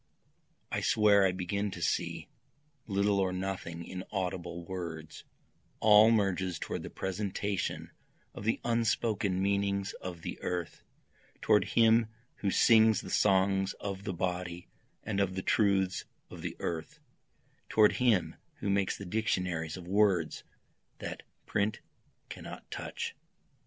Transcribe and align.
I 0.71 0.81
swear 0.81 1.27
I 1.27 1.31
begin 1.31 1.69
to 1.69 1.79
see 1.79 2.27
little 2.87 3.19
or 3.19 3.31
nothing 3.31 3.85
in 3.85 4.03
audible 4.11 4.65
words, 4.65 5.25
All 5.79 6.09
merges 6.09 6.57
toward 6.57 6.81
the 6.81 6.89
presentation 6.89 7.91
of 8.33 8.43
the 8.43 8.59
unspoken 8.63 9.39
meanings 9.39 9.93
of 10.01 10.23
the 10.23 10.41
earth, 10.41 10.81
Toward 11.39 11.65
him 11.65 12.07
who 12.37 12.49
sings 12.49 13.01
the 13.01 13.11
songs 13.11 13.73
of 13.73 14.03
the 14.03 14.11
body 14.13 14.67
and 15.03 15.19
of 15.19 15.35
the 15.35 15.43
truths 15.43 16.05
of 16.31 16.41
the 16.41 16.55
earth, 16.59 16.99
Toward 17.69 17.97
him 17.97 18.37
who 18.55 18.71
makes 18.71 18.97
the 18.97 19.05
dictionaries 19.05 19.77
of 19.77 19.87
words 19.87 20.43
that 20.97 21.21
print 21.45 21.79
cannot 22.27 22.71
touch. 22.71 23.15